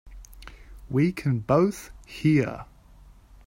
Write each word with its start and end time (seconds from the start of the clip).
We 0.89 1.11
can 1.11 1.41
both 1.41 1.91
hear. 2.07 2.65